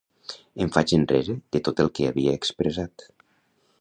Em 0.63 0.69
faig 0.77 0.93
enrere 0.97 1.35
de 1.57 1.61
tot 1.67 1.83
el 1.85 1.93
que 1.99 2.09
havia 2.13 2.35
expressat. 2.39 3.07